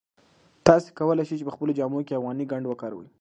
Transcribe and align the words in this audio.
تاسي 0.67 0.89
کولای 0.99 1.25
شئ 1.27 1.43
په 1.47 1.53
خپلو 1.55 1.71
جامو 1.79 2.05
کې 2.07 2.13
افغاني 2.17 2.45
ګنډ 2.51 2.65
وکاروئ. 2.67 3.07